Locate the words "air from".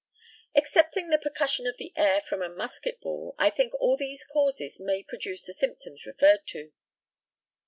1.95-2.41